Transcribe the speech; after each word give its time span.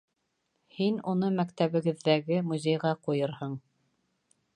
Һин 0.77 0.95
уны 1.11 1.29
мәктәбегеҙҙәге 1.35 2.39
музейға 2.53 2.95
ҡуйырһың. 3.05 3.55